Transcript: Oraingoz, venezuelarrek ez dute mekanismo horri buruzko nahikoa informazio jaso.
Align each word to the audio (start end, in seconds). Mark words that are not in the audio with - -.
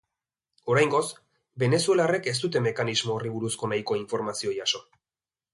Oraingoz, 0.75 1.01
venezuelarrek 1.65 2.31
ez 2.33 2.35
dute 2.45 2.63
mekanismo 2.69 3.15
horri 3.19 3.35
buruzko 3.37 3.73
nahikoa 3.75 4.03
informazio 4.05 4.57
jaso. 4.61 4.83